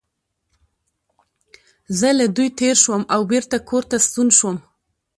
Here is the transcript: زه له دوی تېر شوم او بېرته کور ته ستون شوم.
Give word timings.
زه 1.99 2.09
له 2.19 2.25
دوی 2.35 2.49
تېر 2.59 2.75
شوم 2.83 3.03
او 3.13 3.21
بېرته 3.31 3.55
کور 3.69 3.83
ته 3.89 3.97
ستون 4.05 4.27
شوم. 4.37 4.57